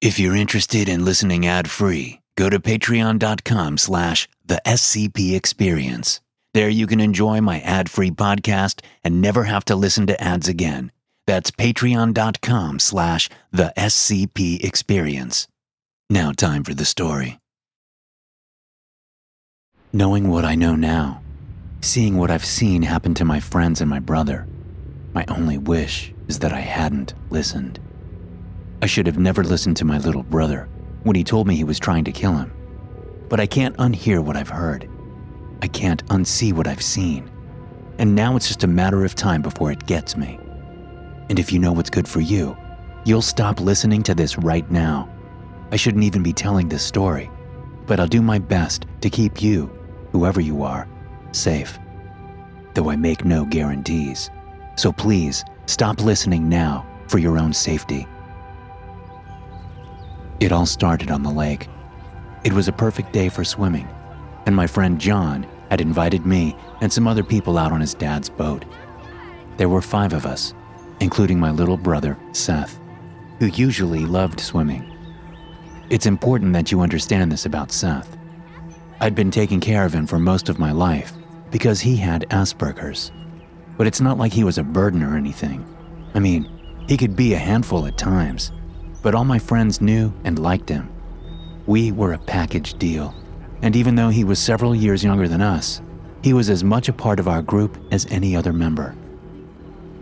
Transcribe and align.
If 0.00 0.18
you're 0.18 0.34
interested 0.34 0.88
in 0.88 1.04
listening 1.04 1.46
ad-free, 1.46 2.22
go 2.34 2.48
to 2.48 2.58
patreon.com 2.58 3.76
slash 3.76 4.30
the 4.42 4.62
SCP 4.64 5.36
Experience. 5.36 6.22
There 6.54 6.70
you 6.70 6.86
can 6.86 7.00
enjoy 7.00 7.42
my 7.42 7.60
ad-free 7.60 8.12
podcast 8.12 8.80
and 9.04 9.20
never 9.20 9.44
have 9.44 9.66
to 9.66 9.76
listen 9.76 10.06
to 10.06 10.18
ads 10.18 10.48
again. 10.48 10.90
That's 11.26 11.50
patreon.com 11.50 12.78
slash 12.78 13.28
the 13.52 13.74
SCP 13.76 14.64
Experience. 14.64 15.48
Now 16.08 16.32
time 16.32 16.64
for 16.64 16.72
the 16.72 16.86
story. 16.86 17.38
Knowing 19.92 20.30
what 20.30 20.46
I 20.46 20.54
know 20.54 20.76
now, 20.76 21.20
seeing 21.82 22.16
what 22.16 22.30
I've 22.30 22.46
seen 22.46 22.82
happen 22.82 23.12
to 23.16 23.24
my 23.26 23.38
friends 23.38 23.82
and 23.82 23.90
my 23.90 24.00
brother, 24.00 24.46
my 25.12 25.26
only 25.28 25.58
wish 25.58 26.10
is 26.26 26.38
that 26.38 26.54
I 26.54 26.60
hadn't 26.60 27.12
listened. 27.28 27.78
I 28.82 28.86
should 28.86 29.06
have 29.06 29.18
never 29.18 29.44
listened 29.44 29.76
to 29.78 29.84
my 29.84 29.98
little 29.98 30.22
brother 30.22 30.68
when 31.02 31.14
he 31.14 31.22
told 31.22 31.46
me 31.46 31.54
he 31.54 31.64
was 31.64 31.78
trying 31.78 32.04
to 32.04 32.12
kill 32.12 32.34
him. 32.34 32.52
But 33.28 33.38
I 33.38 33.46
can't 33.46 33.76
unhear 33.76 34.24
what 34.24 34.36
I've 34.36 34.48
heard. 34.48 34.88
I 35.62 35.68
can't 35.68 36.04
unsee 36.06 36.52
what 36.52 36.66
I've 36.66 36.82
seen. 36.82 37.30
And 37.98 38.14
now 38.14 38.36
it's 38.36 38.48
just 38.48 38.64
a 38.64 38.66
matter 38.66 39.04
of 39.04 39.14
time 39.14 39.42
before 39.42 39.70
it 39.70 39.86
gets 39.86 40.16
me. 40.16 40.38
And 41.28 41.38
if 41.38 41.52
you 41.52 41.58
know 41.58 41.72
what's 41.72 41.90
good 41.90 42.08
for 42.08 42.20
you, 42.20 42.56
you'll 43.04 43.20
stop 43.20 43.60
listening 43.60 44.02
to 44.04 44.14
this 44.14 44.38
right 44.38 44.68
now. 44.70 45.08
I 45.70 45.76
shouldn't 45.76 46.04
even 46.04 46.22
be 46.22 46.32
telling 46.32 46.68
this 46.68 46.82
story, 46.82 47.30
but 47.86 48.00
I'll 48.00 48.08
do 48.08 48.22
my 48.22 48.38
best 48.38 48.86
to 49.02 49.10
keep 49.10 49.42
you, 49.42 49.66
whoever 50.10 50.40
you 50.40 50.62
are, 50.62 50.88
safe. 51.32 51.78
Though 52.72 52.90
I 52.90 52.96
make 52.96 53.26
no 53.26 53.44
guarantees. 53.44 54.30
So 54.76 54.90
please, 54.90 55.44
stop 55.66 56.00
listening 56.00 56.48
now 56.48 56.86
for 57.08 57.18
your 57.18 57.38
own 57.38 57.52
safety. 57.52 58.06
It 60.40 60.52
all 60.52 60.66
started 60.66 61.10
on 61.10 61.22
the 61.22 61.30
lake. 61.30 61.68
It 62.44 62.54
was 62.54 62.66
a 62.66 62.72
perfect 62.72 63.12
day 63.12 63.28
for 63.28 63.44
swimming, 63.44 63.86
and 64.46 64.56
my 64.56 64.66
friend 64.66 64.98
John 64.98 65.46
had 65.70 65.82
invited 65.82 66.24
me 66.24 66.56
and 66.80 66.90
some 66.90 67.06
other 67.06 67.22
people 67.22 67.58
out 67.58 67.72
on 67.72 67.80
his 67.80 67.92
dad's 67.92 68.30
boat. 68.30 68.64
There 69.58 69.68
were 69.68 69.82
five 69.82 70.14
of 70.14 70.24
us, 70.24 70.54
including 71.00 71.38
my 71.38 71.50
little 71.50 71.76
brother, 71.76 72.16
Seth, 72.32 72.80
who 73.38 73.46
usually 73.46 74.06
loved 74.06 74.40
swimming. 74.40 74.90
It's 75.90 76.06
important 76.06 76.54
that 76.54 76.72
you 76.72 76.80
understand 76.80 77.30
this 77.30 77.44
about 77.44 77.70
Seth. 77.70 78.16
I'd 79.00 79.14
been 79.14 79.30
taking 79.30 79.60
care 79.60 79.84
of 79.84 79.92
him 79.92 80.06
for 80.06 80.18
most 80.18 80.48
of 80.48 80.58
my 80.58 80.72
life 80.72 81.12
because 81.50 81.80
he 81.80 81.96
had 81.96 82.28
Asperger's. 82.30 83.12
But 83.76 83.86
it's 83.86 84.00
not 84.00 84.18
like 84.18 84.32
he 84.32 84.44
was 84.44 84.58
a 84.58 84.64
burden 84.64 85.02
or 85.02 85.16
anything. 85.16 85.66
I 86.14 86.18
mean, 86.18 86.48
he 86.88 86.96
could 86.96 87.16
be 87.16 87.34
a 87.34 87.38
handful 87.38 87.86
at 87.86 87.98
times, 87.98 88.52
but 89.02 89.14
all 89.14 89.24
my 89.24 89.38
friends 89.38 89.80
knew 89.80 90.12
and 90.24 90.38
liked 90.38 90.68
him. 90.68 90.90
We 91.66 91.92
were 91.92 92.12
a 92.12 92.18
package 92.18 92.74
deal, 92.74 93.14
and 93.62 93.76
even 93.76 93.94
though 93.94 94.08
he 94.08 94.24
was 94.24 94.38
several 94.38 94.74
years 94.74 95.04
younger 95.04 95.28
than 95.28 95.40
us, 95.42 95.80
he 96.22 96.32
was 96.32 96.50
as 96.50 96.64
much 96.64 96.88
a 96.88 96.92
part 96.92 97.20
of 97.20 97.28
our 97.28 97.42
group 97.42 97.78
as 97.90 98.06
any 98.10 98.36
other 98.36 98.52
member. 98.52 98.94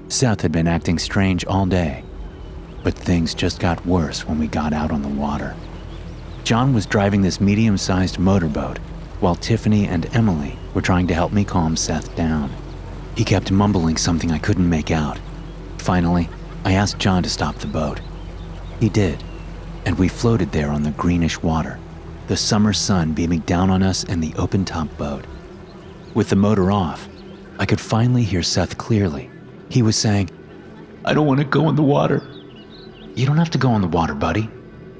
Seth 0.08 0.40
had 0.40 0.52
been 0.52 0.66
acting 0.66 0.98
strange 0.98 1.44
all 1.44 1.66
day, 1.66 2.02
but 2.82 2.94
things 2.94 3.34
just 3.34 3.60
got 3.60 3.84
worse 3.84 4.26
when 4.26 4.38
we 4.38 4.46
got 4.46 4.72
out 4.72 4.90
on 4.90 5.02
the 5.02 5.08
water. 5.08 5.54
John 6.44 6.72
was 6.72 6.86
driving 6.86 7.20
this 7.20 7.40
medium 7.40 7.76
sized 7.76 8.18
motorboat, 8.18 8.78
while 9.20 9.34
Tiffany 9.34 9.86
and 9.86 10.06
Emily 10.14 10.58
were 10.74 10.80
trying 10.80 11.06
to 11.08 11.14
help 11.14 11.32
me 11.32 11.44
calm 11.44 11.76
Seth 11.76 12.14
down. 12.16 12.50
He 13.16 13.24
kept 13.24 13.50
mumbling 13.50 13.96
something 13.96 14.30
I 14.30 14.38
couldn't 14.38 14.68
make 14.68 14.90
out. 14.90 15.18
Finally, 15.78 16.28
I 16.64 16.72
asked 16.72 16.98
John 16.98 17.22
to 17.22 17.28
stop 17.28 17.56
the 17.56 17.66
boat. 17.66 18.00
He 18.80 18.88
did, 18.88 19.22
and 19.84 19.98
we 19.98 20.08
floated 20.08 20.52
there 20.52 20.70
on 20.70 20.82
the 20.82 20.92
greenish 20.92 21.42
water, 21.42 21.78
the 22.28 22.36
summer 22.36 22.72
sun 22.72 23.12
beaming 23.12 23.40
down 23.40 23.70
on 23.70 23.82
us 23.82 24.04
in 24.04 24.20
the 24.20 24.34
open 24.36 24.64
top 24.64 24.96
boat. 24.96 25.24
With 26.14 26.28
the 26.28 26.36
motor 26.36 26.70
off, 26.70 27.08
I 27.58 27.66
could 27.66 27.80
finally 27.80 28.22
hear 28.22 28.42
Seth 28.42 28.78
clearly. 28.78 29.30
He 29.68 29.82
was 29.82 29.96
saying, 29.96 30.30
I 31.04 31.12
don't 31.14 31.26
want 31.26 31.40
to 31.40 31.46
go 31.46 31.68
in 31.68 31.74
the 31.74 31.82
water. 31.82 32.22
You 33.14 33.26
don't 33.26 33.36
have 33.36 33.50
to 33.50 33.58
go 33.58 33.74
in 33.74 33.80
the 33.80 33.88
water, 33.88 34.14
buddy, 34.14 34.48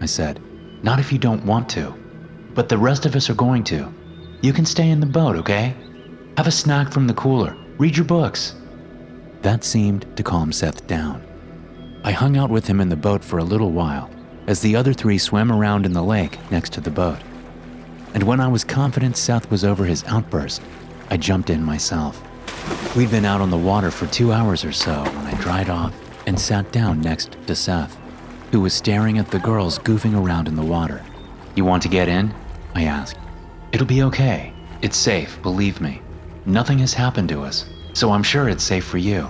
I 0.01 0.07
said. 0.07 0.41
Not 0.83 0.99
if 0.99 1.13
you 1.13 1.19
don't 1.19 1.45
want 1.45 1.69
to. 1.71 1.95
But 2.55 2.69
the 2.69 2.79
rest 2.79 3.07
of 3.07 3.15
us 3.15 3.31
are 3.31 3.35
going 3.35 3.63
to. 3.65 3.93
You 4.41 4.53
can 4.53 4.65
stay 4.65 4.91
in 4.91 5.01
the 5.01 5.07
boat, 5.07 5.37
okay? 5.37 5.77
Have 6.37 6.47
a 6.47 6.53
snack 6.53 6.93
from 6.93 7.07
the 7.07 7.15
cooler. 7.15 7.57
Read 7.79 7.97
your 7.97 8.07
books. 8.07 8.55
That 9.43 9.65
seemed 9.65 10.17
to 10.17 10.23
calm 10.23 10.53
Seth 10.53 10.87
down. 10.87 11.23
I 12.09 12.13
hung 12.13 12.39
out 12.39 12.49
with 12.49 12.67
him 12.67 12.81
in 12.81 12.89
the 12.89 12.97
boat 12.97 13.23
for 13.23 13.37
a 13.37 13.45
little 13.45 13.71
while 13.71 14.09
as 14.47 14.63
the 14.63 14.75
other 14.77 14.95
three 14.95 15.19
swam 15.19 15.53
around 15.53 15.85
in 15.85 15.93
the 15.93 16.03
lake 16.03 16.39
next 16.51 16.73
to 16.73 16.81
the 16.81 16.91
boat. 16.91 17.19
And 18.15 18.23
when 18.23 18.41
I 18.41 18.49
was 18.49 18.65
confident 18.65 19.19
Seth 19.19 19.51
was 19.51 19.63
over 19.63 19.85
his 19.85 20.05
outburst, 20.05 20.63
I 21.11 21.19
jumped 21.19 21.51
in 21.51 21.63
myself. 21.63 22.19
We'd 22.97 23.11
been 23.11 23.27
out 23.27 23.43
on 23.43 23.51
the 23.51 23.59
water 23.59 23.91
for 23.91 24.07
two 24.07 24.33
hours 24.33 24.65
or 24.65 24.73
so 24.73 25.05
when 25.05 25.27
I 25.27 25.39
dried 25.39 25.69
off 25.69 25.95
and 26.27 26.41
sat 26.41 26.73
down 26.73 27.03
next 27.03 27.37
to 27.47 27.55
Seth, 27.55 27.95
who 28.53 28.63
was 28.63 28.73
staring 28.73 29.19
at 29.19 29.31
the 29.31 29.39
girls 29.41 29.79
goofing 29.79 30.19
around 30.19 30.49
in 30.49 30.57
the 30.57 30.63
water. 30.63 31.05
You 31.57 31.67
want 31.67 31.83
to 31.83 31.91
get 31.91 32.09
in? 32.09 32.33
I 32.75 32.85
asked. 32.85 33.19
It'll 33.73 33.87
be 33.87 34.03
okay. 34.05 34.55
It's 34.81 34.97
safe, 34.97 35.43
believe 35.43 35.79
me. 35.83 36.01
Nothing 36.47 36.79
has 36.79 36.95
happened 36.95 37.29
to 37.29 37.43
us, 37.43 37.67
so 37.93 38.13
I'm 38.13 38.23
sure 38.23 38.49
it's 38.49 38.65
safe 38.65 38.87
for 38.87 38.97
you. 38.97 39.29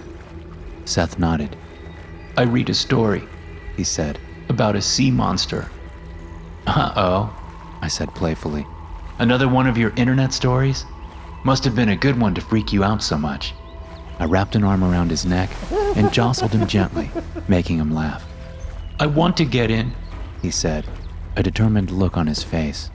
Seth 0.84 1.18
nodded. 1.18 1.56
I 2.38 2.42
read 2.42 2.70
a 2.70 2.74
story, 2.74 3.24
he 3.76 3.82
said, 3.82 4.16
about 4.48 4.76
a 4.76 4.80
sea 4.80 5.10
monster. 5.10 5.68
Uh 6.68 6.92
oh, 6.94 7.36
I 7.82 7.88
said 7.88 8.14
playfully. 8.14 8.64
Another 9.18 9.48
one 9.48 9.66
of 9.66 9.76
your 9.76 9.92
internet 9.96 10.32
stories? 10.32 10.84
Must 11.42 11.64
have 11.64 11.74
been 11.74 11.88
a 11.88 11.96
good 11.96 12.16
one 12.16 12.36
to 12.36 12.40
freak 12.40 12.72
you 12.72 12.84
out 12.84 13.02
so 13.02 13.18
much. 13.18 13.54
I 14.20 14.26
wrapped 14.26 14.54
an 14.54 14.62
arm 14.62 14.84
around 14.84 15.10
his 15.10 15.26
neck 15.26 15.50
and 15.96 16.12
jostled 16.12 16.52
him 16.52 16.68
gently, 16.68 17.10
making 17.48 17.78
him 17.78 17.92
laugh. 17.92 18.24
I 19.00 19.06
want 19.08 19.36
to 19.38 19.44
get 19.44 19.72
in, 19.72 19.92
he 20.40 20.52
said, 20.52 20.86
a 21.34 21.42
determined 21.42 21.90
look 21.90 22.16
on 22.16 22.28
his 22.28 22.44
face. 22.44 22.92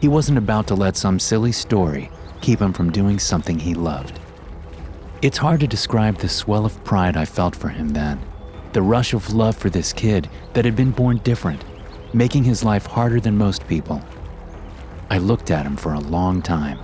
He 0.00 0.08
wasn't 0.08 0.38
about 0.38 0.66
to 0.68 0.74
let 0.74 0.96
some 0.96 1.18
silly 1.18 1.52
story 1.52 2.10
keep 2.40 2.62
him 2.62 2.72
from 2.72 2.90
doing 2.90 3.18
something 3.18 3.58
he 3.58 3.74
loved. 3.74 4.18
It's 5.20 5.36
hard 5.36 5.60
to 5.60 5.66
describe 5.66 6.16
the 6.16 6.30
swell 6.30 6.64
of 6.64 6.82
pride 6.82 7.18
I 7.18 7.26
felt 7.26 7.54
for 7.54 7.68
him 7.68 7.90
then 7.90 8.24
the 8.72 8.82
rush 8.82 9.12
of 9.14 9.32
love 9.32 9.56
for 9.56 9.68
this 9.68 9.92
kid 9.92 10.28
that 10.52 10.64
had 10.64 10.76
been 10.76 10.92
born 10.92 11.18
different, 11.18 11.64
making 12.14 12.44
his 12.44 12.64
life 12.64 12.86
harder 12.86 13.20
than 13.20 13.36
most 13.36 13.66
people. 13.66 14.02
I 15.10 15.18
looked 15.18 15.50
at 15.50 15.66
him 15.66 15.76
for 15.76 15.94
a 15.94 16.00
long 16.00 16.40
time, 16.40 16.78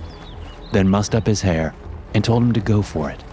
then 0.73 0.89
mussed 0.89 1.15
up 1.15 1.25
his 1.25 1.41
hair 1.41 1.73
and 2.13 2.23
told 2.23 2.43
him 2.43 2.53
to 2.53 2.59
go 2.59 2.81
for 2.81 3.09
it. 3.09 3.23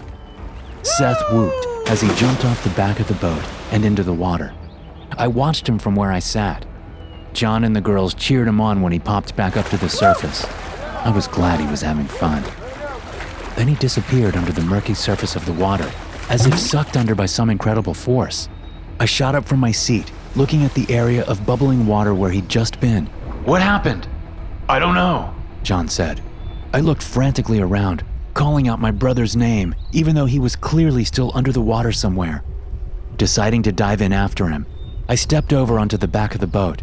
Seth 0.82 1.20
whooped 1.32 1.66
as 1.88 2.00
he 2.00 2.15
jumped 2.15 2.44
off 2.44 2.62
the 2.62 2.70
back 2.70 3.00
of 3.00 3.09
the 3.09 3.15
boat 3.15 3.42
and 3.72 3.84
into 3.84 4.03
the 4.03 4.12
water. 4.12 4.54
I 5.19 5.28
watched 5.28 5.69
him 5.69 5.78
from 5.78 5.97
where 5.97 6.12
I 6.12 6.21
sat. 6.21 6.65
John 7.32 7.65
and 7.65 7.75
the 7.75 7.81
girls 7.81 8.15
cheered 8.15 8.47
him 8.47 8.60
on 8.60 8.81
when 8.82 8.92
he 8.92 8.98
popped 9.00 9.34
back 9.34 9.56
up 9.56 9.66
to 9.71 9.76
the 9.76 9.88
surface. 9.88 10.44
I 11.04 11.10
was 11.10 11.26
glad 11.26 11.60
he 11.60 11.66
was 11.66 11.82
having 11.82 12.06
fun. 12.06 12.44
Then 13.56 13.69
he 13.69 13.75
disappeared 13.75 14.36
under 14.36 14.53
the 14.53 14.62
murky 14.62 14.94
surface 14.94 15.34
of 15.34 15.44
the 15.44 15.53
water 15.53 15.91
as 16.28 16.46
if 16.46 16.58
sucked 16.58 16.96
under 16.96 17.14
by 17.14 17.26
some 17.26 17.50
incredible 17.50 17.94
force. 17.94 18.48
I 19.00 19.04
shot 19.04 19.34
up 19.34 19.44
from 19.44 19.60
my 19.60 19.72
seat, 19.72 20.10
looking 20.36 20.64
at 20.64 20.74
the 20.74 20.86
area 20.92 21.24
of 21.24 21.46
bubbling 21.46 21.86
water 21.86 22.14
where 22.14 22.30
he'd 22.30 22.48
just 22.48 22.80
been. 22.80 23.06
What 23.44 23.62
happened? 23.62 24.08
I 24.68 24.78
don't 24.78 24.94
know, 24.94 25.34
John 25.62 25.88
said. 25.88 26.22
I 26.72 26.80
looked 26.80 27.02
frantically 27.02 27.60
around, 27.60 28.04
calling 28.32 28.68
out 28.68 28.80
my 28.80 28.90
brother's 28.90 29.36
name, 29.36 29.74
even 29.92 30.14
though 30.14 30.26
he 30.26 30.38
was 30.38 30.56
clearly 30.56 31.04
still 31.04 31.30
under 31.34 31.52
the 31.52 31.60
water 31.60 31.92
somewhere. 31.92 32.42
Deciding 33.16 33.62
to 33.64 33.72
dive 33.72 34.00
in 34.00 34.12
after 34.12 34.48
him, 34.48 34.66
I 35.08 35.14
stepped 35.14 35.52
over 35.52 35.78
onto 35.78 35.96
the 35.96 36.08
back 36.08 36.34
of 36.34 36.41
the 36.41 36.46
boat. 36.46 36.82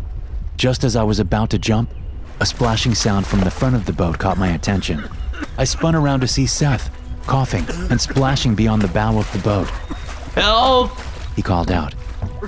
Just 0.56 0.84
as 0.84 0.96
I 0.96 1.03
was 1.03 1.20
about 1.20 1.49
to 1.49 1.59
jump, 1.59 1.90
a 2.40 2.46
splashing 2.46 2.96
sound 2.96 3.28
from 3.28 3.41
the 3.41 3.52
front 3.52 3.76
of 3.76 3.85
the 3.85 3.94
boat 3.94 4.17
caught 4.17 4.37
my 4.37 4.49
attention. 4.49 5.03
I 5.58 5.64
spun 5.64 5.96
around 5.96 6.22
to 6.22 6.28
see 6.28 6.46
Seth, 6.46 6.90
coughing 7.28 7.66
and 7.90 8.00
splashing 8.00 8.56
beyond 8.56 8.82
the 8.82 8.88
bow 8.88 9.18
of 9.18 9.32
the 9.32 9.40
boat. 9.40 9.68
Help! 10.35 10.91
He 11.35 11.41
called 11.41 11.72
out. 11.72 11.94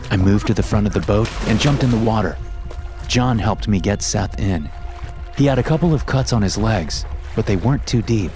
I 0.10 0.18
moved 0.18 0.48
to 0.48 0.54
the 0.54 0.64
front 0.64 0.88
of 0.88 0.94
the 0.94 1.02
boat 1.02 1.30
and 1.48 1.60
jumped 1.60 1.84
in 1.84 1.92
the 1.92 1.98
water. 1.98 2.38
John 3.08 3.38
helped 3.40 3.68
me 3.68 3.80
get 3.80 4.02
Seth 4.02 4.40
in. 4.40 4.70
He 5.38 5.46
had 5.46 5.60
a 5.60 5.64
couple 5.64 5.94
of 5.94 6.06
cuts 6.06 6.34
on 6.34 6.42
his 6.42 6.58
legs, 6.58 7.06
but 7.36 7.46
they 7.46 7.56
weren't 7.56 7.86
too 7.88 8.02
deep. 8.02 8.32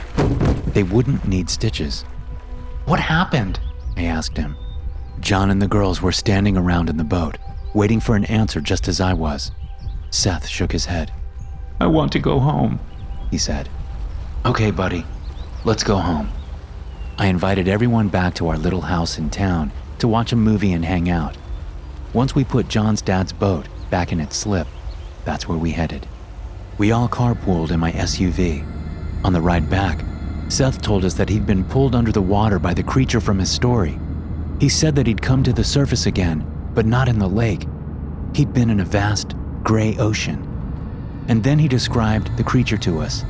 They 0.68 0.84
wouldn't 0.84 1.28
need 1.28 1.50
stitches. 1.50 2.04
What 2.86 3.00
happened? 3.00 3.60
I 3.96 4.06
asked 4.06 4.38
him. 4.38 4.56
John 5.20 5.50
and 5.50 5.62
the 5.62 5.68
girls 5.68 6.02
were 6.02 6.12
standing 6.12 6.58
around 6.58 6.90
in 6.90 6.98
the 6.98 7.04
boat, 7.04 7.38
waiting 7.74 8.00
for 8.00 8.16
an 8.16 8.26
answer 8.26 8.62
just 8.62 8.88
as 8.88 9.02
I 9.02 9.14
was. 9.14 9.52
Seth 10.10 10.48
shook 10.48 10.72
his 10.72 10.86
head. 10.86 11.12
I 11.80 11.88
want 11.88 12.12
to 12.14 12.20
go 12.20 12.40
home, 12.40 12.80
he 13.30 13.38
said. 13.38 13.70
Okay, 14.46 14.72
buddy, 14.72 15.06
Let's 15.66 15.84
go 15.84 15.98
home. 15.98 16.30
I 17.18 17.28
invited 17.28 17.68
everyone 17.68 18.10
back 18.10 18.36
to 18.36 18.48
our 18.48 18.58
little 18.58 18.82
house 18.82 19.18
in 19.18 19.30
town 19.32 19.72
to 19.98 20.08
watch 20.08 20.32
a 20.32 20.36
movie 20.36 20.74
and 20.74 20.86
hang 20.86 21.10
out. 21.10 21.36
Once 22.14 22.36
we 22.36 22.44
put 22.44 22.68
John's 22.68 23.02
dad's 23.02 23.34
boat 23.34 23.68
back 23.90 24.12
in 24.12 24.20
its 24.20 24.38
slip, 24.38 24.68
that's 25.26 25.48
where 25.48 25.58
we 25.58 25.72
headed. 25.72 26.08
We 26.78 26.92
all 26.92 27.10
carpooled 27.10 27.72
in 27.72 27.80
my 27.80 27.92
SUV. 27.92 28.66
On 29.26 29.34
the 29.34 29.42
ride 29.42 29.68
back, 29.68 30.06
Seth 30.48 30.82
told 30.82 31.04
us 31.04 31.16
that 31.16 31.28
he'd 31.28 31.48
been 31.48 31.66
pulled 31.66 31.96
under 31.96 32.12
the 32.12 32.22
water 32.22 32.60
by 32.60 32.76
the 32.76 32.84
creature 32.84 33.20
from 33.20 33.40
his 33.40 33.50
story. 33.50 34.00
He 34.60 34.70
said 34.70 34.96
that 34.96 35.08
he'd 35.08 35.22
come 35.22 35.44
to 35.44 35.54
the 35.54 35.64
surface 35.64 36.06
again, 36.06 36.46
but 36.76 36.86
not 36.86 37.10
in 37.10 37.18
the 37.18 37.28
lake. 37.28 37.66
He'd 38.36 38.54
been 38.54 38.70
in 38.70 38.80
a 38.80 38.86
vast, 38.86 39.34
gray 39.64 39.98
ocean. 39.98 40.44
And 41.28 41.44
then 41.44 41.58
he 41.58 41.68
described 41.68 42.38
the 42.38 42.44
creature 42.44 42.78
to 42.78 43.00
us, 43.00 43.26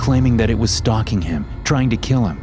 claiming 0.00 0.38
that 0.38 0.48
it 0.48 0.58
was 0.58 0.70
stalking 0.70 1.20
him, 1.20 1.44
trying 1.62 1.90
to 1.90 1.96
kill 1.96 2.24
him. 2.24 2.40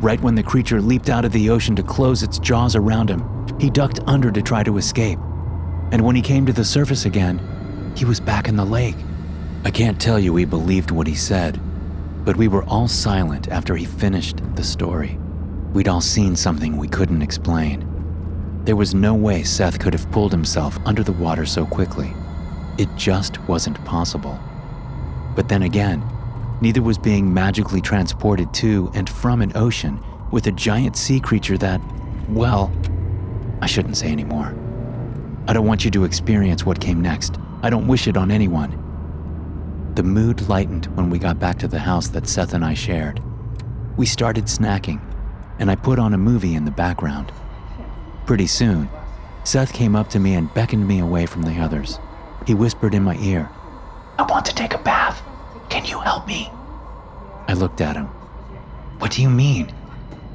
Right 0.00 0.20
when 0.20 0.34
the 0.34 0.42
creature 0.42 0.82
leaped 0.82 1.08
out 1.08 1.24
of 1.24 1.30
the 1.30 1.48
ocean 1.48 1.76
to 1.76 1.84
close 1.84 2.24
its 2.24 2.40
jaws 2.40 2.74
around 2.74 3.08
him, 3.08 3.22
he 3.60 3.70
ducked 3.70 4.00
under 4.06 4.32
to 4.32 4.42
try 4.42 4.64
to 4.64 4.76
escape. 4.76 5.20
And 5.92 6.00
when 6.00 6.16
he 6.16 6.20
came 6.20 6.44
to 6.46 6.52
the 6.52 6.64
surface 6.64 7.04
again, 7.04 7.38
he 7.96 8.04
was 8.04 8.18
back 8.18 8.48
in 8.48 8.56
the 8.56 8.64
lake. 8.64 8.96
I 9.64 9.70
can't 9.70 10.00
tell 10.00 10.18
you 10.18 10.32
we 10.32 10.44
believed 10.44 10.90
what 10.90 11.06
he 11.06 11.14
said, 11.14 11.60
but 12.24 12.36
we 12.36 12.48
were 12.48 12.64
all 12.64 12.88
silent 12.88 13.48
after 13.48 13.76
he 13.76 13.84
finished 13.84 14.42
the 14.56 14.64
story. 14.64 15.16
We'd 15.72 15.88
all 15.88 16.00
seen 16.00 16.34
something 16.34 16.76
we 16.76 16.88
couldn't 16.88 17.22
explain. 17.22 17.88
There 18.64 18.76
was 18.76 18.96
no 18.96 19.14
way 19.14 19.44
Seth 19.44 19.78
could 19.78 19.92
have 19.92 20.10
pulled 20.10 20.32
himself 20.32 20.76
under 20.84 21.04
the 21.04 21.12
water 21.12 21.46
so 21.46 21.66
quickly. 21.66 22.12
It 22.78 22.88
just 22.96 23.40
wasn't 23.46 23.84
possible. 23.84 24.40
But 25.36 25.48
then 25.48 25.62
again, 25.62 26.02
neither 26.64 26.80
was 26.80 26.96
being 26.96 27.34
magically 27.34 27.82
transported 27.82 28.52
to 28.54 28.90
and 28.94 29.06
from 29.06 29.42
an 29.42 29.52
ocean 29.54 30.02
with 30.30 30.46
a 30.46 30.52
giant 30.52 30.96
sea 30.96 31.20
creature 31.20 31.58
that, 31.58 31.78
well, 32.30 32.72
I 33.60 33.66
shouldn't 33.66 33.98
say 33.98 34.10
anymore. 34.10 34.56
I 35.46 35.52
don't 35.52 35.66
want 35.66 35.84
you 35.84 35.90
to 35.90 36.04
experience 36.04 36.64
what 36.64 36.80
came 36.80 37.02
next. 37.02 37.36
I 37.62 37.68
don't 37.68 37.86
wish 37.86 38.08
it 38.08 38.16
on 38.16 38.30
anyone. 38.30 38.70
The 39.94 40.02
mood 40.02 40.48
lightened 40.48 40.86
when 40.96 41.10
we 41.10 41.18
got 41.18 41.38
back 41.38 41.58
to 41.58 41.68
the 41.68 41.78
house 41.78 42.08
that 42.08 42.26
Seth 42.26 42.54
and 42.54 42.64
I 42.64 42.72
shared. 42.72 43.22
We 43.98 44.06
started 44.06 44.46
snacking, 44.46 45.02
and 45.58 45.70
I 45.70 45.76
put 45.76 45.98
on 45.98 46.14
a 46.14 46.18
movie 46.18 46.54
in 46.54 46.64
the 46.64 46.70
background. 46.70 47.30
Pretty 48.24 48.46
soon, 48.46 48.88
Seth 49.44 49.74
came 49.74 49.94
up 49.94 50.08
to 50.08 50.18
me 50.18 50.32
and 50.32 50.52
beckoned 50.54 50.88
me 50.88 51.00
away 51.00 51.26
from 51.26 51.42
the 51.42 51.60
others. 51.60 51.98
He 52.46 52.54
whispered 52.54 52.94
in 52.94 53.02
my 53.02 53.18
ear, 53.18 53.50
I 54.18 54.22
want 54.22 54.46
to 54.46 54.54
take 54.54 54.72
a 54.72 54.78
bath. 54.78 55.22
Can 55.84 55.90
you 55.90 56.00
help 56.00 56.26
me? 56.26 56.50
I 57.46 57.52
looked 57.52 57.82
at 57.82 57.94
him. 57.94 58.06
What 59.00 59.10
do 59.10 59.20
you 59.20 59.28
mean? 59.28 59.70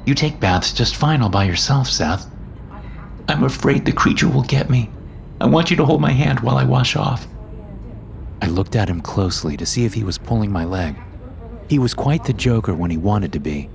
You 0.06 0.14
take 0.14 0.38
baths 0.38 0.72
just 0.72 0.94
fine 0.94 1.22
all 1.22 1.28
by 1.28 1.42
yourself, 1.42 1.88
Seth. 1.88 2.30
I'm 3.26 3.42
afraid 3.42 3.84
the 3.84 3.90
creature 3.90 4.28
will 4.28 4.44
get 4.44 4.70
me. 4.70 4.88
I 5.40 5.46
want 5.46 5.68
you 5.68 5.76
to 5.78 5.84
hold 5.84 6.00
my 6.00 6.12
hand 6.12 6.38
while 6.38 6.56
I 6.56 6.62
wash 6.62 6.94
off. 6.94 7.26
I 8.40 8.46
looked 8.46 8.76
at 8.76 8.88
him 8.88 9.00
closely 9.00 9.56
to 9.56 9.66
see 9.66 9.84
if 9.84 9.92
he 9.92 10.04
was 10.04 10.18
pulling 10.18 10.52
my 10.52 10.64
leg. 10.64 10.94
He 11.68 11.80
was 11.80 11.94
quite 11.94 12.22
the 12.22 12.32
joker 12.32 12.72
when 12.72 12.92
he 12.92 12.96
wanted 12.96 13.32
to 13.32 13.40
be, 13.40 13.68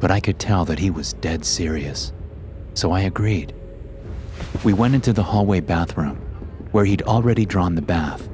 but 0.00 0.10
I 0.10 0.18
could 0.18 0.40
tell 0.40 0.64
that 0.64 0.80
he 0.80 0.90
was 0.90 1.12
dead 1.12 1.44
serious. 1.44 2.12
So 2.74 2.90
I 2.90 3.02
agreed. 3.02 3.54
We 4.64 4.72
went 4.72 4.96
into 4.96 5.12
the 5.12 5.22
hallway 5.22 5.60
bathroom, 5.60 6.16
where 6.72 6.84
he'd 6.84 7.02
already 7.02 7.46
drawn 7.46 7.76
the 7.76 7.80
bath. 7.80 8.28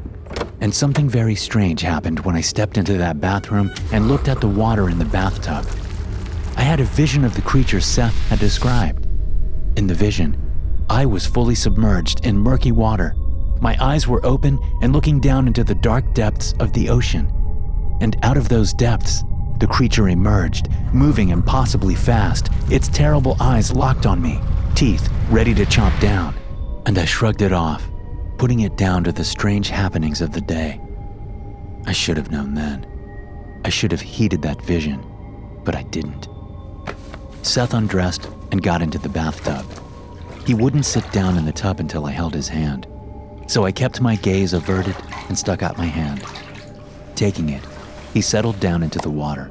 And 0.67 0.75
something 0.75 1.09
very 1.09 1.37
strange 1.37 1.81
happened 1.81 2.19
when 2.25 2.35
I 2.35 2.41
stepped 2.41 2.77
into 2.77 2.95
that 2.95 3.21
bathroom 3.21 3.73
and 3.93 4.09
looked 4.09 4.27
at 4.27 4.41
the 4.41 4.49
water 4.49 4.91
in 4.91 4.99
the 4.99 5.05
bathtub. 5.05 5.65
I 6.57 6.63
had 6.63 6.81
a 6.81 6.85
vision 6.85 7.25
of 7.25 7.37
the 7.37 7.43
creature 7.43 7.81
Seth 7.81 8.17
had 8.31 8.41
described. 8.41 9.07
In 9.77 9.87
the 9.87 9.95
vision, 9.95 10.37
I 10.91 11.07
was 11.07 11.25
fully 11.25 11.55
submerged 11.55 12.27
in 12.27 12.37
murky 12.37 12.73
water. 12.73 13.15
My 13.61 13.77
eyes 13.81 14.09
were 14.09 14.27
open 14.27 14.59
and 14.83 14.93
looking 14.93 15.21
down 15.21 15.47
into 15.47 15.63
the 15.63 15.77
dark 15.77 16.15
depths 16.15 16.53
of 16.59 16.73
the 16.73 16.89
ocean. 16.89 17.33
And 18.01 18.17
out 18.25 18.37
of 18.37 18.49
those 18.49 18.73
depths, 18.73 19.23
the 19.61 19.69
creature 19.69 20.09
emerged, 20.09 20.69
moving 20.93 21.29
impossibly 21.29 21.95
fast, 21.95 22.49
its 22.73 22.89
terrible 22.89 23.37
eyes 23.39 23.73
locked 23.73 24.05
on 24.05 24.21
me, 24.21 24.41
teeth 24.75 25.09
ready 25.31 25.55
to 25.55 25.65
chomp 25.65 26.01
down. 26.01 26.35
And 26.87 26.99
I 26.99 27.05
shrugged 27.05 27.43
it 27.43 27.53
off, 27.53 27.89
putting 28.39 28.61
it 28.61 28.77
down 28.77 29.03
to 29.05 29.13
the 29.13 29.25
strange 29.25 29.69
happenings 29.69 30.21
of 30.21 30.33
the 30.33 30.41
day. 30.41 30.81
I 31.87 31.93
should 31.93 32.17
have 32.17 32.31
known 32.31 32.55
then. 32.55 32.87
I 33.65 33.71
should 33.71 33.93
have 33.93 34.01
heeded 34.01 34.43
that 34.43 34.63
vision, 34.63 35.05
but 35.65 35.75
I 35.75 35.83
didn't. 35.85 36.29
Seth 37.43 37.75
undressed 37.75 38.29
and 38.53 38.63
got 38.63 38.83
into 38.83 38.99
the 38.99 39.09
bathtub. 39.09 39.65
He 40.47 40.55
wouldn't 40.55 40.85
sit 40.85 41.11
down 41.13 41.39
in 41.39 41.47
the 41.47 41.53
tub 41.53 41.81
until 41.81 42.05
I 42.05 42.11
held 42.11 42.35
his 42.35 42.49
hand, 42.49 42.87
so 43.47 43.65
I 43.65 43.73
kept 43.73 44.01
my 44.01 44.17
gaze 44.17 44.53
averted 44.53 44.97
and 45.29 45.39
stuck 45.39 45.63
out 45.63 45.79
my 45.79 45.87
hand. 45.87 46.23
Taking 47.15 47.49
it, 47.49 47.63
he 48.13 48.21
settled 48.21 48.61
down 48.61 48.83
into 48.83 48.99
the 48.99 49.11
water. 49.11 49.51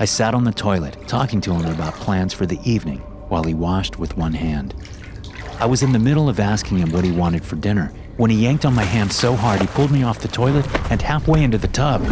I 0.00 0.04
sat 0.04 0.34
on 0.34 0.44
the 0.44 0.52
toilet, 0.52 0.96
talking 1.06 1.40
to 1.42 1.52
him 1.52 1.66
about 1.72 1.94
plans 1.94 2.32
for 2.32 2.46
the 2.46 2.60
evening 2.68 2.98
while 3.28 3.44
he 3.44 3.54
washed 3.54 3.98
with 3.98 4.16
one 4.16 4.34
hand. 4.34 4.74
I 5.58 5.66
was 5.66 5.82
in 5.82 5.92
the 5.92 5.98
middle 5.98 6.28
of 6.28 6.40
asking 6.40 6.78
him 6.78 6.92
what 6.92 7.04
he 7.04 7.12
wanted 7.12 7.44
for 7.44 7.56
dinner 7.56 7.92
when 8.16 8.30
he 8.30 8.44
yanked 8.44 8.64
on 8.64 8.74
my 8.74 8.82
hand 8.82 9.12
so 9.12 9.34
hard 9.34 9.60
he 9.60 9.66
pulled 9.68 9.90
me 9.90 10.02
off 10.02 10.20
the 10.20 10.28
toilet 10.28 10.66
and 10.90 11.02
halfway 11.02 11.42
into 11.42 11.58
the 11.58 11.68
tub. 11.68 12.02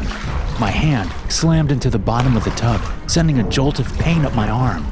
My 0.61 0.71
hand 0.71 1.11
slammed 1.33 1.73
into 1.73 1.89
the 1.91 1.99
bottom 1.99 2.37
of 2.37 2.45
the 2.45 2.51
tub, 2.51 2.81
sending 3.11 3.39
a 3.39 3.49
jolt 3.49 3.79
of 3.79 3.99
pain 3.99 4.25
up 4.25 4.35
my 4.35 4.49
arm. 4.49 4.85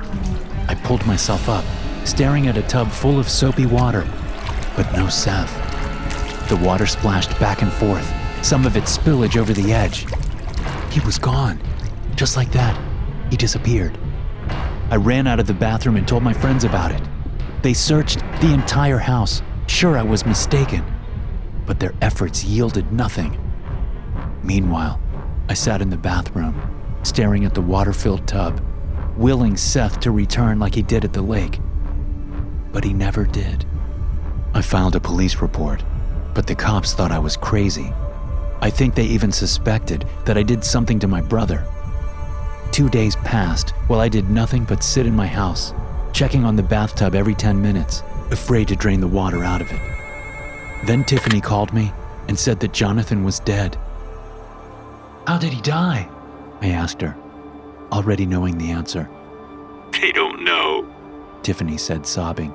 I 0.69 0.75
pulled 0.75 1.07
myself 1.07 1.49
up, 1.49 1.65
staring 2.05 2.47
at 2.49 2.57
a 2.57 2.63
tub 2.63 2.91
full 2.91 3.19
of 3.19 3.29
soapy 3.29 3.67
water, 3.67 4.09
but 4.75 4.91
no 4.95 5.09
Seth. 5.09 5.53
The 6.49 6.57
water 6.57 6.87
splashed 6.87 7.39
back 7.39 7.63
and 7.63 7.73
forth, 7.73 8.11
some 8.43 8.67
of 8.67 8.77
its 8.77 8.97
spillage 8.97 9.37
over 9.37 9.53
the 9.53 9.73
edge. 9.73 10.07
He 10.91 11.01
was 11.01 11.19
gone. 11.19 11.61
Just 12.17 12.37
like 12.37 12.51
that, 12.53 12.79
he 13.31 13.37
disappeared. 13.37 13.99
I 14.91 14.97
ran 14.97 15.27
out 15.27 15.41
of 15.41 15.47
the 15.47 15.55
bathroom 15.55 15.97
and 15.97 16.07
told 16.07 16.23
my 16.23 16.33
friends 16.33 16.65
about 16.65 16.91
it. 16.91 17.03
They 17.63 17.75
searched 17.75 18.19
the 18.41 18.53
entire 18.53 18.99
house, 18.99 19.43
sure 19.67 19.97
I 19.97 20.03
was 20.03 20.27
mistaken, 20.27 20.85
but 21.73 21.81
their 21.81 21.95
efforts 22.03 22.45
yielded 22.45 22.93
nothing. 22.93 23.35
Meanwhile, 24.43 25.01
I 25.49 25.55
sat 25.55 25.81
in 25.81 25.89
the 25.89 25.97
bathroom, 25.97 26.55
staring 27.03 27.47
at 27.47 27.55
the 27.55 27.63
water 27.63 27.95
filled 27.95 28.29
tub, 28.29 28.63
willing 29.17 29.57
Seth 29.57 29.99
to 30.01 30.11
return 30.11 30.59
like 30.59 30.75
he 30.75 30.83
did 30.83 31.03
at 31.03 31.15
the 31.15 31.23
lake. 31.23 31.61
But 32.73 32.85
he 32.85 32.93
never 32.93 33.25
did. 33.25 33.65
I 34.53 34.61
filed 34.61 34.97
a 34.97 35.01
police 35.01 35.37
report, 35.37 35.83
but 36.35 36.47
the 36.47 36.55
cops 36.55 36.93
thought 36.93 37.11
I 37.11 37.19
was 37.19 37.39
crazy. 37.39 37.91
I 38.61 38.69
think 38.69 38.95
they 38.95 39.07
even 39.07 39.33
suspected 39.33 40.05
that 40.27 40.37
I 40.37 40.43
did 40.43 40.63
something 40.63 40.99
to 40.99 41.09
my 41.09 41.23
brother. 41.23 41.67
Two 42.71 42.91
days 42.91 43.17
passed 43.17 43.71
while 43.87 44.01
I 44.01 44.11
did 44.11 44.29
nothing 44.29 44.65
but 44.65 44.85
sit 44.85 45.07
in 45.07 45.17
my 45.17 45.27
house, 45.27 45.73
checking 46.13 46.45
on 46.45 46.55
the 46.55 46.63
bathtub 46.63 47.15
every 47.15 47.35
10 47.35 47.63
minutes, 47.63 48.03
afraid 48.31 48.69
to 48.69 48.77
drain 48.77 49.01
the 49.01 49.09
water 49.09 49.43
out 49.43 49.63
of 49.63 49.73
it. 49.73 50.02
Then 50.85 51.05
Tiffany 51.05 51.41
called 51.41 51.73
me 51.73 51.93
and 52.29 52.39
said 52.39 52.61
that 52.61 52.73
Jonathan 52.73 53.25
was 53.25 53.41
dead. 53.41 53.77
How 55.27 55.39
did 55.39 55.53
he 55.53 55.61
die? 55.61 56.09
I 56.61 56.69
asked 56.69 57.01
her, 57.01 57.17
already 57.93 58.27
knowing 58.27 58.59
the 58.59 58.71
answer. 58.71 59.09
They 59.93 60.13
don't 60.13 60.43
know, 60.43 60.89
Tiffany 61.43 61.77
said, 61.77 62.07
sobbing. 62.07 62.55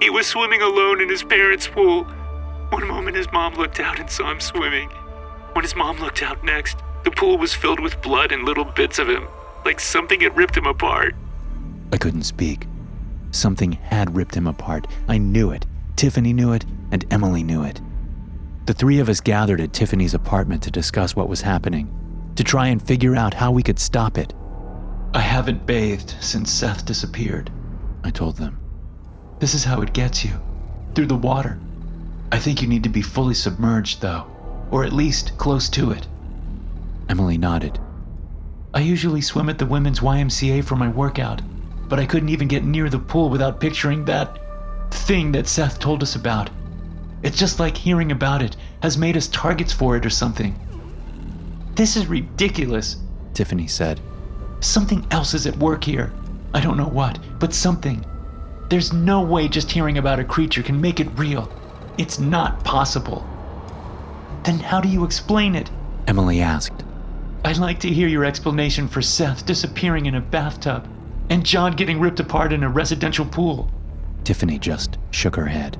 He 0.00 0.10
was 0.10 0.26
swimming 0.26 0.62
alone 0.62 1.00
in 1.00 1.08
his 1.08 1.22
parents' 1.22 1.68
pool. 1.68 2.04
One 2.70 2.88
moment 2.88 3.16
his 3.16 3.30
mom 3.32 3.54
looked 3.54 3.80
out 3.80 4.00
and 4.00 4.10
saw 4.10 4.30
him 4.30 4.40
swimming. 4.40 4.88
When 5.52 5.64
his 5.64 5.76
mom 5.76 5.98
looked 5.98 6.22
out 6.22 6.42
next, 6.42 6.78
the 7.04 7.10
pool 7.10 7.38
was 7.38 7.52
filled 7.54 7.80
with 7.80 8.00
blood 8.02 8.32
and 8.32 8.44
little 8.44 8.64
bits 8.64 8.98
of 8.98 9.08
him, 9.08 9.26
like 9.64 9.80
something 9.80 10.20
had 10.20 10.36
ripped 10.36 10.56
him 10.56 10.66
apart. 10.66 11.14
I 11.92 11.98
couldn't 11.98 12.22
speak. 12.22 12.66
Something 13.32 13.72
had 13.72 14.14
ripped 14.16 14.34
him 14.34 14.46
apart. 14.46 14.86
I 15.08 15.18
knew 15.18 15.50
it. 15.50 15.66
Tiffany 16.00 16.32
knew 16.32 16.54
it, 16.54 16.64
and 16.92 17.04
Emily 17.10 17.42
knew 17.42 17.62
it. 17.62 17.78
The 18.64 18.72
three 18.72 19.00
of 19.00 19.10
us 19.10 19.20
gathered 19.20 19.60
at 19.60 19.74
Tiffany's 19.74 20.14
apartment 20.14 20.62
to 20.62 20.70
discuss 20.70 21.14
what 21.14 21.28
was 21.28 21.42
happening, 21.42 21.92
to 22.36 22.42
try 22.42 22.68
and 22.68 22.80
figure 22.80 23.16
out 23.16 23.34
how 23.34 23.50
we 23.50 23.62
could 23.62 23.78
stop 23.78 24.16
it. 24.16 24.32
I 25.12 25.20
haven't 25.20 25.66
bathed 25.66 26.14
since 26.18 26.50
Seth 26.50 26.86
disappeared, 26.86 27.52
I 28.02 28.08
told 28.08 28.38
them. 28.38 28.58
This 29.40 29.52
is 29.52 29.62
how 29.62 29.82
it 29.82 29.92
gets 29.92 30.24
you 30.24 30.30
through 30.94 31.08
the 31.08 31.16
water. 31.16 31.60
I 32.32 32.38
think 32.38 32.62
you 32.62 32.68
need 32.68 32.84
to 32.84 32.88
be 32.88 33.02
fully 33.02 33.34
submerged, 33.34 34.00
though, 34.00 34.26
or 34.70 34.84
at 34.84 34.94
least 34.94 35.36
close 35.36 35.68
to 35.68 35.90
it. 35.90 36.06
Emily 37.10 37.36
nodded. 37.36 37.78
I 38.72 38.80
usually 38.80 39.20
swim 39.20 39.50
at 39.50 39.58
the 39.58 39.66
women's 39.66 40.00
YMCA 40.00 40.64
for 40.64 40.76
my 40.76 40.88
workout, 40.88 41.42
but 41.90 42.00
I 42.00 42.06
couldn't 42.06 42.30
even 42.30 42.48
get 42.48 42.64
near 42.64 42.88
the 42.88 42.98
pool 42.98 43.28
without 43.28 43.60
picturing 43.60 44.06
that 44.06 44.38
thing 44.90 45.32
that 45.32 45.48
Seth 45.48 45.78
told 45.78 46.02
us 46.02 46.16
about. 46.16 46.50
It's 47.22 47.38
just 47.38 47.60
like 47.60 47.76
hearing 47.76 48.12
about 48.12 48.42
it 48.42 48.56
has 48.82 48.96
made 48.96 49.16
us 49.16 49.28
targets 49.28 49.72
for 49.72 49.96
it 49.96 50.06
or 50.06 50.10
something. 50.10 50.58
This 51.74 51.96
is 51.96 52.06
ridiculous, 52.06 52.96
Tiffany 53.34 53.66
said. 53.66 54.00
Something 54.60 55.06
else 55.10 55.34
is 55.34 55.46
at 55.46 55.56
work 55.56 55.84
here. 55.84 56.12
I 56.52 56.60
don't 56.60 56.76
know 56.76 56.88
what, 56.88 57.18
but 57.38 57.54
something. 57.54 58.04
There's 58.68 58.92
no 58.92 59.22
way 59.22 59.48
just 59.48 59.70
hearing 59.70 59.98
about 59.98 60.20
a 60.20 60.24
creature 60.24 60.62
can 60.62 60.80
make 60.80 61.00
it 61.00 61.18
real. 61.18 61.50
It's 61.98 62.18
not 62.18 62.62
possible. 62.64 63.26
Then 64.44 64.58
how 64.58 64.80
do 64.80 64.88
you 64.88 65.04
explain 65.04 65.54
it? 65.54 65.70
Emily 66.06 66.40
asked. 66.40 66.84
I'd 67.44 67.58
like 67.58 67.80
to 67.80 67.88
hear 67.88 68.08
your 68.08 68.24
explanation 68.24 68.88
for 68.88 69.02
Seth 69.02 69.46
disappearing 69.46 70.06
in 70.06 70.14
a 70.14 70.20
bathtub 70.20 70.88
and 71.30 71.46
John 71.46 71.72
getting 71.72 72.00
ripped 72.00 72.20
apart 72.20 72.52
in 72.52 72.62
a 72.62 72.68
residential 72.68 73.24
pool. 73.24 73.70
Tiffany 74.24 74.58
just 74.58 74.98
shook 75.10 75.36
her 75.36 75.46
head. 75.46 75.78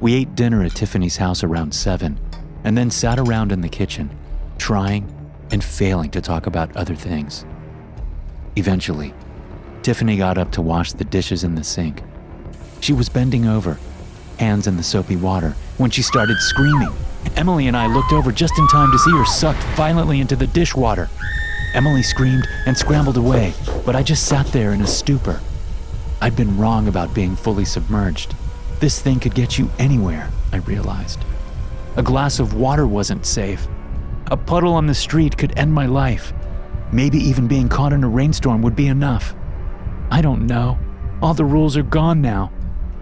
We 0.00 0.14
ate 0.14 0.34
dinner 0.34 0.62
at 0.62 0.74
Tiffany's 0.74 1.16
house 1.16 1.42
around 1.42 1.72
7 1.72 2.18
and 2.64 2.76
then 2.76 2.90
sat 2.90 3.18
around 3.18 3.52
in 3.52 3.60
the 3.60 3.68
kitchen, 3.68 4.10
trying 4.58 5.12
and 5.50 5.62
failing 5.62 6.10
to 6.10 6.20
talk 6.20 6.46
about 6.46 6.76
other 6.76 6.94
things. 6.94 7.44
Eventually, 8.56 9.14
Tiffany 9.82 10.16
got 10.16 10.38
up 10.38 10.50
to 10.52 10.62
wash 10.62 10.92
the 10.92 11.04
dishes 11.04 11.44
in 11.44 11.54
the 11.54 11.62
sink. 11.62 12.02
She 12.80 12.92
was 12.92 13.08
bending 13.08 13.46
over, 13.46 13.78
hands 14.38 14.66
in 14.66 14.76
the 14.76 14.82
soapy 14.82 15.16
water, 15.16 15.54
when 15.78 15.90
she 15.90 16.02
started 16.02 16.38
screaming. 16.38 16.92
Emily 17.36 17.68
and 17.68 17.76
I 17.76 17.86
looked 17.86 18.12
over 18.12 18.32
just 18.32 18.58
in 18.58 18.66
time 18.68 18.90
to 18.90 18.98
see 18.98 19.12
her 19.12 19.24
sucked 19.24 19.62
violently 19.76 20.20
into 20.20 20.36
the 20.36 20.46
dishwater. 20.48 21.08
Emily 21.74 22.02
screamed 22.02 22.46
and 22.66 22.76
scrambled 22.76 23.16
away, 23.16 23.54
but 23.84 23.94
I 23.94 24.02
just 24.02 24.26
sat 24.26 24.46
there 24.46 24.72
in 24.72 24.80
a 24.80 24.86
stupor. 24.86 25.40
I'd 26.20 26.36
been 26.36 26.56
wrong 26.56 26.88
about 26.88 27.14
being 27.14 27.36
fully 27.36 27.64
submerged. 27.64 28.34
This 28.80 29.00
thing 29.00 29.20
could 29.20 29.34
get 29.34 29.58
you 29.58 29.70
anywhere, 29.78 30.30
I 30.52 30.58
realized. 30.58 31.20
A 31.96 32.02
glass 32.02 32.38
of 32.38 32.54
water 32.54 32.86
wasn't 32.86 33.26
safe. 33.26 33.66
A 34.30 34.36
puddle 34.36 34.74
on 34.74 34.86
the 34.86 34.94
street 34.94 35.36
could 35.36 35.58
end 35.58 35.72
my 35.72 35.86
life. 35.86 36.32
Maybe 36.92 37.18
even 37.18 37.46
being 37.46 37.68
caught 37.68 37.92
in 37.92 38.04
a 38.04 38.08
rainstorm 38.08 38.62
would 38.62 38.76
be 38.76 38.88
enough. 38.88 39.34
I 40.10 40.20
don't 40.20 40.46
know. 40.46 40.78
All 41.22 41.34
the 41.34 41.44
rules 41.44 41.76
are 41.76 41.82
gone 41.82 42.20
now. 42.20 42.52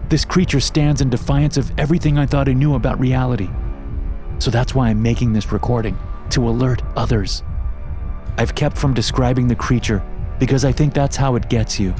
This 0.09 0.25
creature 0.25 0.59
stands 0.59 1.01
in 1.01 1.09
defiance 1.09 1.57
of 1.57 1.71
everything 1.79 2.17
I 2.17 2.25
thought 2.25 2.49
I 2.49 2.53
knew 2.53 2.75
about 2.75 2.99
reality. 2.99 3.49
So 4.39 4.51
that's 4.51 4.75
why 4.75 4.89
I'm 4.89 5.01
making 5.01 5.33
this 5.33 5.51
recording, 5.51 5.97
to 6.31 6.47
alert 6.47 6.81
others. 6.95 7.43
I've 8.37 8.55
kept 8.55 8.77
from 8.77 8.93
describing 8.93 9.47
the 9.47 9.55
creature 9.55 10.03
because 10.39 10.65
I 10.65 10.71
think 10.71 10.93
that's 10.93 11.15
how 11.15 11.35
it 11.35 11.49
gets 11.49 11.79
you. 11.79 11.95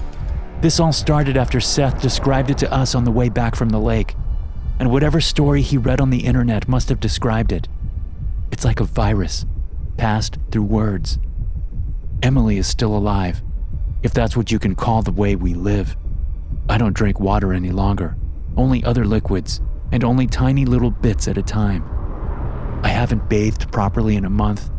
This 0.62 0.80
all 0.80 0.94
started 0.94 1.38
after 1.38 1.60
Seth 1.60 2.02
described 2.02 2.50
it 2.50 2.58
to 2.60 2.74
us 2.74 2.96
on 2.96 3.04
the 3.04 3.12
way 3.12 3.30
back 3.30 3.56
from 3.56 3.70
the 3.70 3.80
lake, 3.80 4.16
and 4.80 4.92
whatever 4.92 5.22
story 5.22 5.62
he 5.62 5.78
read 5.78 6.02
on 6.02 6.10
the 6.10 6.26
internet 6.26 6.68
must 6.68 6.90
have 6.90 7.00
described 7.00 7.52
it. 7.52 7.68
It's 8.52 8.66
like 8.66 8.80
a 8.80 8.86
virus, 8.86 9.46
passed 9.98 10.38
through 10.52 10.64
words. 10.64 11.20
Emily 12.24 12.58
is 12.58 12.68
still 12.68 12.96
alive, 12.96 13.42
if 14.02 14.14
that's 14.14 14.36
what 14.36 14.52
you 14.52 14.60
can 14.60 14.76
call 14.76 15.02
the 15.02 15.12
way 15.12 15.36
we 15.36 15.54
live. 15.54 15.96
I 16.70 16.78
don't 16.78 16.96
drink 16.96 17.20
water 17.20 17.54
any 17.54 17.72
longer, 17.72 18.18
only 18.58 18.84
other 18.84 19.06
liquids, 19.06 19.62
and 19.92 20.04
only 20.04 20.26
tiny 20.26 20.66
little 20.66 20.92
bits 20.92 21.28
at 21.28 21.38
a 21.38 21.44
time. 21.44 21.84
I 22.84 22.90
haven't 22.90 23.30
bathed 23.30 23.72
properly 23.72 24.16
in 24.16 24.26
a 24.26 24.30
month. 24.30 24.70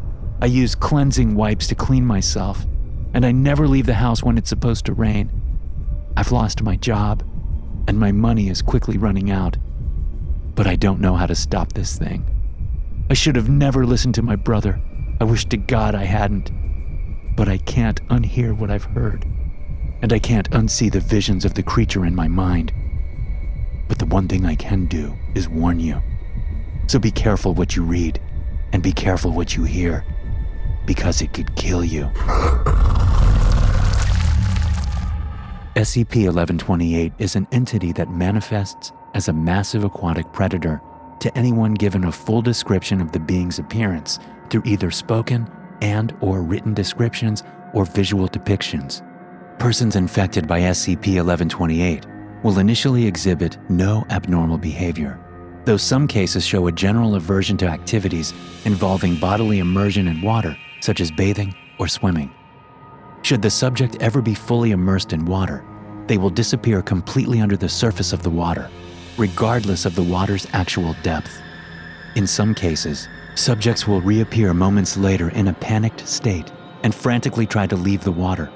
I 0.40 0.47
use 0.47 0.75
cleansing 0.75 1.35
wipes 1.35 1.68
to 1.68 1.75
clean 1.75 2.04
myself, 2.04 2.66
and 3.14 3.25
I 3.25 3.33
never 3.33 3.68
leave 3.68 3.87
the 3.87 3.95
house 3.95 4.23
when 4.23 4.37
it's 4.37 4.49
supposed 4.49 4.85
to 4.87 4.92
rain. 4.92 5.35
I've 6.16 6.32
lost 6.32 6.62
my 6.62 6.76
job, 6.76 7.23
and 7.87 7.99
my 7.99 8.11
money 8.11 8.49
is 8.49 8.62
quickly 8.62 8.96
running 8.96 9.30
out. 9.30 9.58
But 10.54 10.66
I 10.66 10.75
don't 10.75 11.00
know 11.00 11.14
how 11.14 11.26
to 11.26 11.35
stop 11.35 11.75
this 11.75 11.99
thing. 11.99 12.25
I 13.11 13.14
should 13.14 13.37
have 13.37 13.50
never 13.50 13.85
listened 13.85 14.14
to 14.14 14.23
my 14.23 14.37
brother. 14.37 14.80
I 15.20 15.25
wish 15.25 15.44
to 15.46 15.56
God 15.56 15.94
I 15.94 16.04
hadn't. 16.04 16.50
But 17.37 17.49
I 17.49 17.58
can't 17.58 18.06
unhear 18.08 18.56
what 18.56 18.70
I've 18.70 18.85
heard, 18.85 19.26
and 20.00 20.11
I 20.11 20.18
can't 20.18 20.50
unsee 20.50 20.90
the 20.90 21.00
visions 21.00 21.44
of 21.44 21.52
the 21.52 21.62
creature 21.62 22.06
in 22.06 22.14
my 22.14 22.28
mind. 22.28 22.73
But 23.87 23.99
the 23.99 24.06
one 24.06 24.26
thing 24.26 24.46
I 24.46 24.54
can 24.54 24.87
do 24.87 25.14
is 25.35 25.49
warn 25.49 25.78
you. 25.80 26.00
So 26.87 26.99
be 26.99 27.11
careful 27.11 27.52
what 27.52 27.76
you 27.76 27.82
read, 27.82 28.20
and 28.73 28.82
be 28.82 28.92
careful 28.92 29.32
what 29.32 29.54
you 29.54 29.64
hear, 29.64 30.04
because 30.87 31.20
it 31.20 31.35
could 31.35 31.54
kill 31.56 31.85
you. 31.85 32.11
SCP 35.76 36.25
1128 36.25 37.12
is 37.18 37.37
an 37.37 37.47
entity 37.52 37.92
that 37.92 38.11
manifests 38.11 38.92
as 39.12 39.28
a 39.28 39.33
massive 39.35 39.85
aquatic 39.85 40.33
predator 40.33 40.80
to 41.21 41.37
anyone 41.37 41.75
given 41.75 42.04
a 42.04 42.12
full 42.12 42.40
description 42.40 42.99
of 42.99 43.12
the 43.12 43.21
being's 43.21 43.59
appearance 43.59 44.18
through 44.49 44.62
either 44.64 44.90
spoken 44.90 45.47
and 45.83 46.16
or 46.23 46.40
written 46.40 46.73
descriptions 46.73 47.42
or 47.75 47.85
visual 47.85 48.26
depictions. 48.26 49.02
Persons 49.59 49.97
infected 49.97 50.49
by 50.49 50.61
SCP-1128 50.61 52.42
will 52.42 52.59
initially 52.59 53.06
exhibit 53.06 53.59
no 53.68 54.06
abnormal 54.09 54.56
behavior, 54.56 55.21
though 55.66 55.76
some 55.76 56.09
cases 56.09 56.47
show 56.47 56.68
a 56.68 56.73
general 56.73 57.16
aversion 57.16 57.59
to 57.59 57.66
activities 57.66 58.33
involving 58.64 59.16
bodily 59.16 59.59
immersion 59.59 60.09
in 60.09 60.23
water, 60.23 60.56
such 60.80 61.02
as 61.02 61.11
bathing 61.11 61.54
or 61.78 61.87
swimming. 61.87 62.33
Should 63.26 63.42
the 63.42 63.50
subject 63.50 63.97
ever 63.99 64.23
be 64.23 64.35
fully 64.35 64.71
immersed 64.71 65.12
in 65.12 65.25
water, 65.25 65.64
they 66.06 66.16
will 66.16 66.30
disappear 66.30 66.80
completely 66.80 67.40
under 67.40 67.56
the 67.56 67.68
surface 67.68 68.12
of 68.12 68.23
the 68.23 68.30
water, 68.30 68.71
regardless 69.16 69.85
of 69.85 69.97
the 69.97 70.02
water's 70.04 70.47
actual 70.52 70.95
depth. 71.02 71.42
In 72.14 72.25
some 72.25 72.54
cases, 72.54 73.09
subjects 73.35 73.85
will 73.85 74.00
reappear 74.00 74.54
moments 74.54 74.97
later 74.97 75.30
in 75.30 75.49
a 75.49 75.54
panicked 75.54 76.06
state 76.06 76.52
and 76.85 76.95
frantically 76.95 77.47
try 77.47 77.66
to 77.66 77.75
leave 77.75 78.04
the 78.04 78.12
water, 78.12 78.47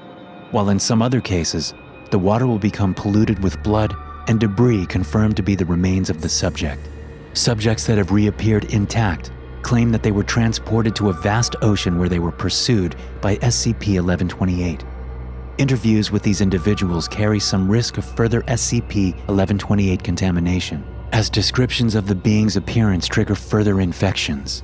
while 0.51 0.69
in 0.69 0.79
some 0.79 1.01
other 1.01 1.19
cases, 1.19 1.73
the 2.09 2.19
water 2.19 2.47
will 2.47 2.57
become 2.57 2.93
polluted 2.93 3.43
with 3.43 3.61
blood 3.63 3.93
and 4.29 4.39
debris 4.39 4.85
confirmed 4.85 5.35
to 5.35 5.43
be 5.43 5.55
the 5.55 5.65
remains 5.65 6.09
of 6.09 6.21
the 6.21 6.29
subject. 6.29 6.87
Subjects 7.33 7.85
that 7.87 7.97
have 7.97 8.13
reappeared 8.13 8.73
intact 8.73 9.31
claim 9.61 9.91
that 9.91 10.03
they 10.03 10.11
were 10.11 10.23
transported 10.23 10.95
to 10.95 11.09
a 11.09 11.13
vast 11.13 11.55
ocean 11.61 11.97
where 11.97 12.09
they 12.09 12.19
were 12.19 12.31
pursued 12.31 12.95
by 13.21 13.37
SCP 13.37 13.99
1128. 13.99 14.83
Interviews 15.57 16.11
with 16.11 16.23
these 16.23 16.41
individuals 16.41 17.07
carry 17.07 17.39
some 17.39 17.69
risk 17.69 17.97
of 17.97 18.05
further 18.05 18.41
SCP 18.43 19.13
1128 19.27 20.03
contamination, 20.03 20.83
as 21.11 21.29
descriptions 21.29 21.95
of 21.95 22.07
the 22.07 22.15
being's 22.15 22.57
appearance 22.57 23.07
trigger 23.07 23.35
further 23.35 23.81
infections. 23.81 24.63